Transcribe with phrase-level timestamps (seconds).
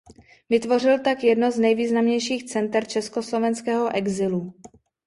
[0.49, 4.53] Vytvořil tak jedno z nejvýznamnějších center československého exilu.